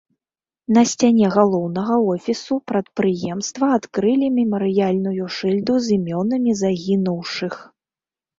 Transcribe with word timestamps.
На 0.75 0.81
сцяне 0.91 1.27
галоўнага 1.35 1.97
офісу 2.13 2.57
прадпрыемства 2.71 3.69
адкрылі 3.77 4.31
мемарыяльную 4.39 5.29
шыльду 5.37 5.73
з 5.91 5.93
імёнамі 5.99 6.51
загінуўшых. 6.65 7.53